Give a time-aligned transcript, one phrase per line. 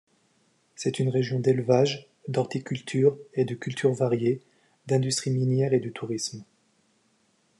[0.73, 4.41] C'est une région d'élevage, d'horticulture et de cultures variées,
[4.87, 6.43] d'industrie minière et de tourisme.